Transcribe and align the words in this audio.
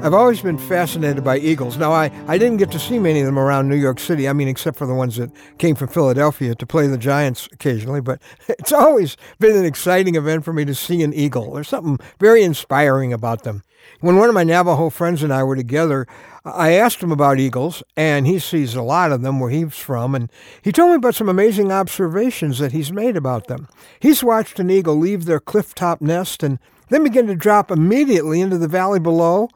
I've 0.00 0.14
always 0.14 0.40
been 0.40 0.58
fascinated 0.58 1.24
by 1.24 1.38
eagles. 1.38 1.76
Now, 1.76 1.90
I, 1.90 2.12
I 2.28 2.38
didn't 2.38 2.58
get 2.58 2.70
to 2.70 2.78
see 2.78 3.00
many 3.00 3.18
of 3.18 3.26
them 3.26 3.38
around 3.38 3.68
New 3.68 3.76
York 3.76 3.98
City. 3.98 4.28
I 4.28 4.32
mean, 4.32 4.46
except 4.46 4.78
for 4.78 4.86
the 4.86 4.94
ones 4.94 5.16
that 5.16 5.32
came 5.58 5.74
from 5.74 5.88
Philadelphia 5.88 6.54
to 6.54 6.66
play 6.66 6.86
the 6.86 6.96
Giants 6.96 7.48
occasionally. 7.50 8.00
But 8.00 8.22
it's 8.48 8.72
always 8.72 9.16
been 9.40 9.56
an 9.56 9.64
exciting 9.64 10.14
event 10.14 10.44
for 10.44 10.52
me 10.52 10.64
to 10.66 10.74
see 10.74 11.02
an 11.02 11.12
eagle. 11.12 11.52
There's 11.52 11.68
something 11.68 11.98
very 12.20 12.44
inspiring 12.44 13.12
about 13.12 13.42
them. 13.42 13.64
When 14.00 14.16
one 14.16 14.28
of 14.28 14.36
my 14.36 14.44
Navajo 14.44 14.88
friends 14.88 15.24
and 15.24 15.32
I 15.32 15.42
were 15.42 15.56
together, 15.56 16.06
I 16.44 16.74
asked 16.74 17.02
him 17.02 17.10
about 17.10 17.40
eagles, 17.40 17.82
and 17.96 18.24
he 18.24 18.38
sees 18.38 18.76
a 18.76 18.82
lot 18.82 19.10
of 19.10 19.22
them 19.22 19.40
where 19.40 19.50
he's 19.50 19.76
from, 19.76 20.14
and 20.14 20.30
he 20.62 20.70
told 20.70 20.90
me 20.90 20.96
about 20.96 21.16
some 21.16 21.28
amazing 21.28 21.72
observations 21.72 22.60
that 22.60 22.70
he's 22.70 22.92
made 22.92 23.16
about 23.16 23.48
them. 23.48 23.66
He's 23.98 24.22
watched 24.22 24.60
an 24.60 24.70
eagle 24.70 24.96
leave 24.96 25.24
their 25.24 25.40
cliff-top 25.40 26.00
nest 26.00 26.44
and 26.44 26.60
then 26.88 27.02
begin 27.02 27.26
to 27.26 27.34
drop 27.34 27.70
immediately 27.70 28.40
into 28.40 28.58
the 28.58 28.68
valley 28.68 29.00
below 29.00 29.48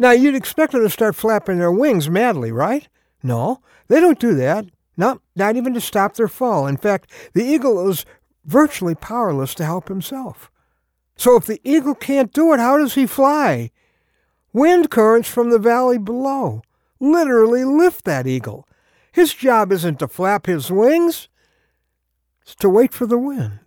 now, 0.00 0.12
you'd 0.12 0.34
expect 0.34 0.72
them 0.72 0.80
to 0.80 0.88
start 0.88 1.14
flapping 1.14 1.58
their 1.58 1.70
wings 1.70 2.08
madly, 2.08 2.50
right? 2.50 2.88
No, 3.22 3.60
they 3.88 4.00
don't 4.00 4.18
do 4.18 4.34
that. 4.34 4.64
No, 4.96 5.20
not 5.36 5.56
even 5.56 5.74
to 5.74 5.80
stop 5.80 6.14
their 6.14 6.26
fall. 6.26 6.66
In 6.66 6.78
fact, 6.78 7.10
the 7.34 7.44
eagle 7.44 7.86
is 7.86 8.06
virtually 8.46 8.94
powerless 8.94 9.54
to 9.56 9.64
help 9.66 9.88
himself. 9.88 10.50
So 11.16 11.36
if 11.36 11.44
the 11.44 11.60
eagle 11.64 11.94
can't 11.94 12.32
do 12.32 12.54
it, 12.54 12.60
how 12.60 12.78
does 12.78 12.94
he 12.94 13.06
fly? 13.06 13.72
Wind 14.54 14.90
currents 14.90 15.28
from 15.28 15.50
the 15.50 15.58
valley 15.58 15.98
below 15.98 16.62
literally 16.98 17.64
lift 17.64 18.06
that 18.06 18.26
eagle. 18.26 18.66
His 19.12 19.34
job 19.34 19.70
isn't 19.70 19.98
to 19.98 20.08
flap 20.08 20.46
his 20.46 20.70
wings, 20.70 21.28
it's 22.40 22.54
to 22.54 22.70
wait 22.70 22.94
for 22.94 23.04
the 23.04 23.18
wind. 23.18 23.58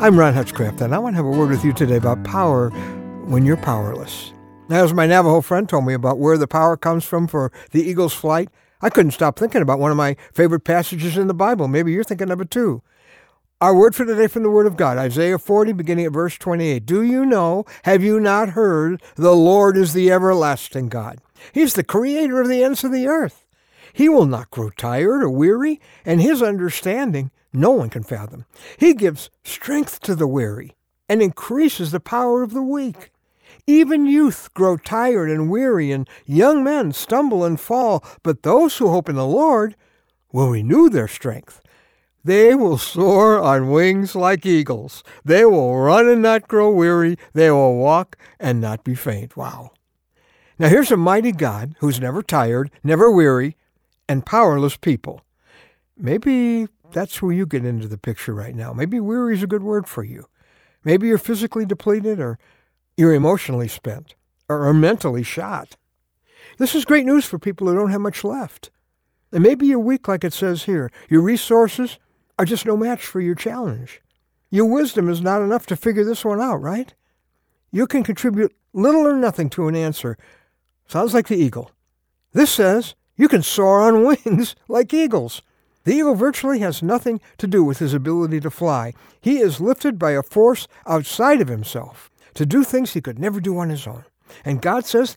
I'm 0.00 0.18
Ron 0.18 0.34
Hutchcraft, 0.34 0.80
and 0.80 0.92
I 0.92 0.98
want 0.98 1.14
to 1.14 1.22
have 1.22 1.26
a 1.26 1.38
word 1.38 1.50
with 1.50 1.64
you 1.64 1.72
today 1.72 1.98
about 1.98 2.24
power 2.24 2.70
when 3.26 3.46
you're 3.46 3.56
powerless. 3.56 4.32
As 4.70 4.94
my 4.94 5.04
Navajo 5.04 5.40
friend 5.40 5.68
told 5.68 5.84
me 5.84 5.94
about 5.94 6.20
where 6.20 6.38
the 6.38 6.46
power 6.46 6.76
comes 6.76 7.04
from 7.04 7.26
for 7.26 7.50
the 7.72 7.82
eagle's 7.82 8.14
flight, 8.14 8.50
I 8.80 8.88
couldn't 8.88 9.10
stop 9.10 9.36
thinking 9.36 9.62
about 9.62 9.80
one 9.80 9.90
of 9.90 9.96
my 9.96 10.14
favorite 10.32 10.60
passages 10.60 11.16
in 11.16 11.26
the 11.26 11.34
Bible. 11.34 11.66
Maybe 11.66 11.90
you're 11.90 12.04
thinking 12.04 12.30
of 12.30 12.40
it 12.40 12.52
too. 12.52 12.80
Our 13.60 13.74
word 13.74 13.96
for 13.96 14.06
today 14.06 14.28
from 14.28 14.44
the 14.44 14.50
Word 14.50 14.68
of 14.68 14.76
God, 14.76 14.96
Isaiah 14.96 15.40
40, 15.40 15.72
beginning 15.72 16.06
at 16.06 16.12
verse 16.12 16.38
28. 16.38 16.86
Do 16.86 17.02
you 17.02 17.26
know, 17.26 17.64
have 17.82 18.04
you 18.04 18.20
not 18.20 18.50
heard, 18.50 19.02
the 19.16 19.34
Lord 19.34 19.76
is 19.76 19.92
the 19.92 20.12
everlasting 20.12 20.88
God? 20.88 21.18
He's 21.52 21.74
the 21.74 21.82
creator 21.82 22.40
of 22.40 22.46
the 22.46 22.62
ends 22.62 22.84
of 22.84 22.92
the 22.92 23.08
earth. 23.08 23.44
He 23.92 24.08
will 24.08 24.24
not 24.24 24.52
grow 24.52 24.70
tired 24.70 25.24
or 25.24 25.30
weary, 25.30 25.80
and 26.04 26.22
his 26.22 26.42
understanding 26.42 27.32
no 27.52 27.72
one 27.72 27.90
can 27.90 28.04
fathom. 28.04 28.44
He 28.78 28.94
gives 28.94 29.30
strength 29.42 29.98
to 30.02 30.14
the 30.14 30.28
weary 30.28 30.76
and 31.08 31.20
increases 31.20 31.90
the 31.90 31.98
power 31.98 32.44
of 32.44 32.52
the 32.52 32.62
weak. 32.62 33.10
Even 33.66 34.06
youth 34.06 34.52
grow 34.54 34.76
tired 34.76 35.30
and 35.30 35.50
weary, 35.50 35.92
and 35.92 36.08
young 36.26 36.64
men 36.64 36.92
stumble 36.92 37.44
and 37.44 37.60
fall. 37.60 38.04
But 38.22 38.42
those 38.42 38.76
who 38.76 38.88
hope 38.88 39.08
in 39.08 39.16
the 39.16 39.26
Lord 39.26 39.76
will 40.32 40.50
renew 40.50 40.88
their 40.88 41.08
strength. 41.08 41.60
They 42.22 42.54
will 42.54 42.76
soar 42.76 43.40
on 43.40 43.70
wings 43.70 44.14
like 44.14 44.44
eagles. 44.44 45.02
They 45.24 45.44
will 45.44 45.76
run 45.78 46.06
and 46.06 46.20
not 46.20 46.48
grow 46.48 46.70
weary. 46.70 47.16
They 47.32 47.50
will 47.50 47.76
walk 47.76 48.16
and 48.38 48.60
not 48.60 48.84
be 48.84 48.94
faint. 48.94 49.36
Wow. 49.36 49.70
Now 50.58 50.68
here's 50.68 50.90
a 50.90 50.96
mighty 50.98 51.32
God 51.32 51.74
who's 51.78 52.00
never 52.00 52.22
tired, 52.22 52.70
never 52.84 53.10
weary, 53.10 53.56
and 54.06 54.26
powerless 54.26 54.76
people. 54.76 55.22
Maybe 55.96 56.68
that's 56.92 57.22
where 57.22 57.32
you 57.32 57.46
get 57.46 57.64
into 57.64 57.88
the 57.88 57.96
picture 57.96 58.34
right 58.34 58.54
now. 58.54 58.74
Maybe 58.74 59.00
weary 59.00 59.34
is 59.34 59.42
a 59.42 59.46
good 59.46 59.62
word 59.62 59.88
for 59.88 60.04
you. 60.04 60.26
Maybe 60.84 61.08
you're 61.08 61.18
physically 61.18 61.64
depleted 61.64 62.20
or 62.20 62.38
you're 63.00 63.14
emotionally 63.14 63.66
spent 63.66 64.14
or 64.46 64.74
mentally 64.74 65.22
shot. 65.22 65.78
This 66.58 66.74
is 66.74 66.84
great 66.84 67.06
news 67.06 67.24
for 67.24 67.38
people 67.38 67.66
who 67.66 67.74
don't 67.74 67.92
have 67.92 68.00
much 68.02 68.22
left. 68.22 68.70
And 69.32 69.42
maybe 69.42 69.66
you're 69.66 69.78
weak, 69.78 70.06
like 70.06 70.22
it 70.22 70.34
says 70.34 70.64
here. 70.64 70.92
Your 71.08 71.22
resources 71.22 71.98
are 72.38 72.44
just 72.44 72.66
no 72.66 72.76
match 72.76 73.06
for 73.06 73.22
your 73.22 73.34
challenge. 73.34 74.02
Your 74.50 74.66
wisdom 74.66 75.08
is 75.08 75.22
not 75.22 75.40
enough 75.40 75.64
to 75.68 75.76
figure 75.76 76.04
this 76.04 76.26
one 76.26 76.42
out, 76.42 76.56
right? 76.56 76.92
You 77.70 77.86
can 77.86 78.02
contribute 78.02 78.54
little 78.74 79.06
or 79.06 79.16
nothing 79.16 79.48
to 79.50 79.66
an 79.66 79.76
answer. 79.76 80.18
Sounds 80.86 81.14
like 81.14 81.28
the 81.28 81.38
eagle. 81.38 81.70
This 82.34 82.50
says 82.50 82.94
you 83.16 83.28
can 83.28 83.42
soar 83.42 83.80
on 83.80 84.04
wings 84.26 84.54
like 84.68 84.92
eagles. 84.92 85.40
The 85.84 85.94
eagle 85.94 86.16
virtually 86.16 86.58
has 86.58 86.82
nothing 86.82 87.18
to 87.38 87.46
do 87.46 87.64
with 87.64 87.78
his 87.78 87.94
ability 87.94 88.40
to 88.40 88.50
fly. 88.50 88.92
He 89.22 89.38
is 89.38 89.58
lifted 89.58 89.98
by 89.98 90.10
a 90.10 90.22
force 90.22 90.68
outside 90.86 91.40
of 91.40 91.48
himself 91.48 92.09
to 92.34 92.46
do 92.46 92.64
things 92.64 92.92
he 92.92 93.00
could 93.00 93.18
never 93.18 93.40
do 93.40 93.58
on 93.58 93.70
his 93.70 93.86
own. 93.86 94.04
And 94.44 94.62
God 94.62 94.86
says 94.86 95.16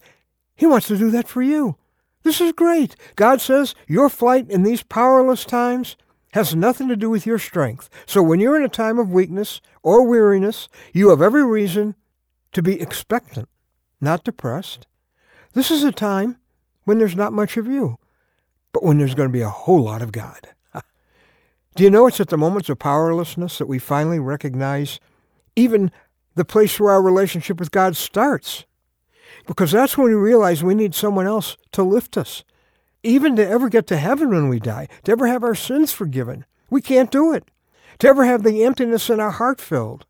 he 0.56 0.66
wants 0.66 0.88
to 0.88 0.98
do 0.98 1.12
that 1.12 1.28
for 1.28 1.42
you. 1.42 1.78
This 2.24 2.40
is 2.40 2.54
great. 2.54 2.96
God 3.16 3.42
says 3.42 3.76
your 3.88 4.10
flight 4.10 4.50
in 4.50 4.64
these 4.64 4.84
powerless 4.84 5.46
times 5.46 5.98
has 6.34 6.56
nothing 6.56 6.88
to 6.88 6.96
do 6.96 7.10
with 7.10 7.26
your 7.26 7.38
strength. 7.38 7.90
So 8.06 8.24
when 8.24 8.40
you're 8.40 8.58
in 8.58 8.64
a 8.64 8.70
time 8.70 8.98
of 8.98 9.12
weakness 9.12 9.62
or 9.84 10.08
weariness, 10.08 10.68
you 10.92 11.10
have 11.10 11.22
every 11.22 11.46
reason 11.46 11.96
to 12.54 12.64
be 12.64 12.82
expectant, 12.82 13.50
not 14.02 14.24
depressed. 14.24 14.88
This 15.54 15.70
is 15.70 15.84
a 15.84 15.92
time 15.92 16.38
when 16.86 16.98
there's 16.98 17.16
not 17.16 17.34
much 17.34 17.58
of 17.58 17.68
you, 17.68 17.98
but 18.72 18.84
when 18.84 18.98
there's 18.98 19.16
going 19.16 19.30
to 19.30 19.34
be 19.34 19.42
a 19.42 19.50
whole 19.50 19.84
lot 19.84 20.02
of 20.02 20.12
God. 20.12 20.50
Do 21.76 21.84
you 21.84 21.92
know 21.92 22.08
it's 22.08 22.20
at 22.20 22.30
the 22.30 22.38
moments 22.38 22.70
of 22.70 22.80
powerlessness 22.80 23.58
that 23.60 23.68
we 23.68 23.78
finally 23.80 24.20
recognize 24.20 25.00
even 25.56 25.92
the 26.36 26.46
place 26.46 26.80
where 26.80 26.92
our 26.92 27.02
relationship 27.02 27.60
with 27.60 27.72
God 27.72 27.96
starts. 27.96 28.66
Because 29.48 29.72
that's 29.72 29.98
when 29.98 30.08
we 30.08 30.14
realize 30.14 30.64
we 30.64 30.76
need 30.76 30.96
someone 30.96 31.28
else 31.28 31.58
to 31.74 31.84
lift 31.84 32.18
us. 32.18 32.44
Even 33.04 33.36
to 33.36 33.48
ever 33.48 33.70
get 33.70 33.88
to 33.88 33.98
heaven 33.98 34.30
when 34.30 34.48
we 34.48 34.60
die, 34.60 34.88
to 35.04 35.12
ever 35.12 35.28
have 35.28 35.44
our 35.44 35.56
sins 35.56 35.92
forgiven. 35.92 36.46
We 36.70 36.82
can't 36.82 37.12
do 37.12 37.34
it. 37.34 37.46
To 38.00 38.08
ever 38.08 38.26
have 38.26 38.44
the 38.44 38.64
emptiness 38.64 39.10
in 39.10 39.20
our 39.20 39.32
heart 39.32 39.60
filled. 39.60 40.06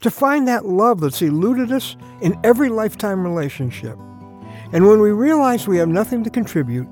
To 0.00 0.10
find 0.10 0.48
that 0.48 0.64
love 0.64 1.00
that's 1.00 1.22
eluded 1.22 1.70
us 1.70 1.96
in 2.20 2.38
every 2.42 2.68
lifetime 2.68 3.22
relationship. 3.22 3.98
And 4.72 4.86
when 4.88 5.00
we 5.00 5.12
realize 5.12 5.68
we 5.68 5.76
have 5.78 5.88
nothing 5.88 6.24
to 6.24 6.30
contribute, 6.30 6.88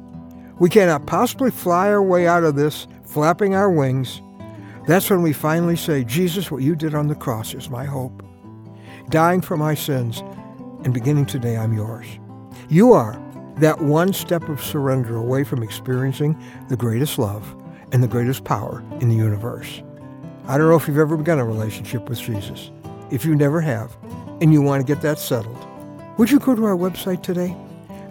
we 0.58 0.68
cannot 0.68 1.06
possibly 1.06 1.50
fly 1.50 1.88
our 1.88 2.02
way 2.02 2.26
out 2.26 2.44
of 2.44 2.54
this 2.54 2.86
flapping 3.04 3.54
our 3.54 3.70
wings, 3.70 4.20
that's 4.86 5.10
when 5.10 5.22
we 5.22 5.32
finally 5.32 5.76
say, 5.76 6.04
Jesus, 6.04 6.50
what 6.50 6.62
you 6.62 6.74
did 6.74 6.94
on 6.94 7.08
the 7.08 7.14
cross 7.14 7.54
is 7.54 7.70
my 7.70 7.84
hope 7.84 8.22
dying 9.12 9.42
for 9.42 9.58
my 9.58 9.74
sins, 9.74 10.20
and 10.84 10.94
beginning 10.94 11.26
today 11.26 11.58
I'm 11.58 11.74
yours. 11.74 12.06
You 12.70 12.94
are 12.94 13.22
that 13.58 13.82
one 13.82 14.14
step 14.14 14.48
of 14.48 14.64
surrender 14.64 15.16
away 15.16 15.44
from 15.44 15.62
experiencing 15.62 16.42
the 16.70 16.78
greatest 16.78 17.18
love 17.18 17.54
and 17.92 18.02
the 18.02 18.08
greatest 18.08 18.44
power 18.44 18.82
in 19.00 19.10
the 19.10 19.14
universe. 19.14 19.82
I 20.48 20.56
don't 20.56 20.70
know 20.70 20.76
if 20.76 20.88
you've 20.88 20.98
ever 20.98 21.18
begun 21.18 21.38
a 21.38 21.44
relationship 21.44 22.08
with 22.08 22.18
Jesus. 22.18 22.70
If 23.10 23.26
you 23.26 23.36
never 23.36 23.60
have, 23.60 23.94
and 24.40 24.50
you 24.50 24.62
want 24.62 24.84
to 24.84 24.94
get 24.94 25.02
that 25.02 25.18
settled, 25.18 25.58
would 26.18 26.30
you 26.30 26.38
go 26.38 26.54
to 26.54 26.64
our 26.64 26.76
website 26.76 27.22
today? 27.22 27.54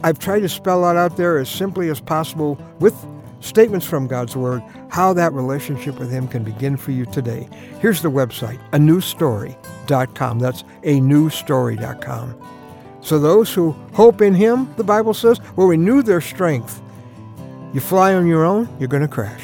I've 0.03 0.19
tried 0.19 0.41
to 0.41 0.49
spell 0.49 0.85
out 0.85 0.97
out 0.97 1.17
there 1.17 1.39
as 1.39 1.49
simply 1.49 1.89
as 1.89 1.99
possible 1.99 2.63
with 2.79 2.95
statements 3.41 3.85
from 3.85 4.07
God's 4.07 4.35
Word, 4.35 4.63
how 4.89 5.13
that 5.13 5.33
relationship 5.33 5.99
with 5.99 6.11
Him 6.11 6.27
can 6.27 6.43
begin 6.43 6.77
for 6.77 6.91
you 6.91 7.05
today. 7.05 7.49
Here's 7.79 8.01
the 8.01 8.11
website, 8.11 8.59
anewstory.com. 8.71 10.39
That's 10.39 10.63
anewstory.com. 10.83 12.47
So 13.01 13.19
those 13.19 13.53
who 13.53 13.71
hope 13.93 14.21
in 14.21 14.33
Him, 14.33 14.73
the 14.77 14.83
Bible 14.83 15.13
says, 15.13 15.39
will 15.55 15.67
renew 15.67 16.03
their 16.03 16.21
strength. 16.21 16.81
You 17.73 17.79
fly 17.79 18.13
on 18.13 18.27
your 18.27 18.45
own, 18.45 18.69
you're 18.79 18.87
going 18.87 19.01
to 19.01 19.07
crash. 19.07 19.43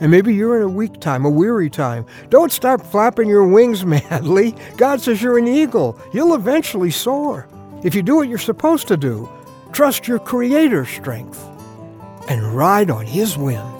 And 0.00 0.10
maybe 0.10 0.34
you're 0.34 0.56
in 0.56 0.62
a 0.62 0.68
weak 0.68 0.98
time, 0.98 1.24
a 1.24 1.30
weary 1.30 1.68
time. 1.68 2.06
Don't 2.30 2.50
stop 2.50 2.80
flapping 2.80 3.28
your 3.28 3.46
wings 3.46 3.84
madly. 3.86 4.54
God 4.76 5.00
says 5.00 5.22
you're 5.22 5.38
an 5.38 5.46
eagle. 5.46 5.98
You'll 6.12 6.34
eventually 6.34 6.90
soar. 6.90 7.46
If 7.84 7.94
you 7.94 8.02
do 8.02 8.16
what 8.16 8.28
you're 8.28 8.38
supposed 8.38 8.88
to 8.88 8.96
do, 8.96 9.30
trust 9.72 10.08
your 10.08 10.18
Creator's 10.18 10.88
strength 10.88 11.49
and 12.30 12.42
ride 12.54 12.90
on 12.90 13.04
his 13.04 13.36
wind. 13.36 13.79